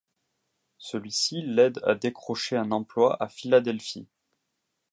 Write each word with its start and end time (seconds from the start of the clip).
Celui-ci 0.79 1.43
l'aide 1.43 1.79
à 1.83 1.93
décrocher 1.93 2.57
un 2.57 2.71
emploi 2.71 3.21
à 3.21 3.29
Philadelphie. 3.29 4.07